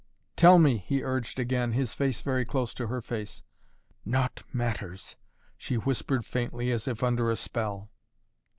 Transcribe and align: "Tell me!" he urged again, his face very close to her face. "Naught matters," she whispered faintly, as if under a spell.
"Tell 0.35 0.57
me!" 0.57 0.77
he 0.77 1.03
urged 1.03 1.37
again, 1.39 1.73
his 1.73 1.93
face 1.93 2.21
very 2.21 2.43
close 2.43 2.73
to 2.73 2.87
her 2.87 3.01
face. 3.03 3.43
"Naught 4.03 4.41
matters," 4.51 5.15
she 5.59 5.75
whispered 5.75 6.25
faintly, 6.25 6.71
as 6.71 6.87
if 6.87 7.03
under 7.03 7.29
a 7.29 7.35
spell. 7.35 7.91